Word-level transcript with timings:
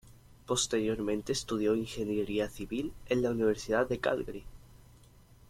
Posteriormente 0.47 1.31
estudió 1.31 1.75
ingeniería 1.75 2.49
civil 2.49 2.91
en 3.05 3.21
la 3.21 3.29
Universidad 3.29 3.87
de 3.87 3.99
Calgary. 3.99 4.43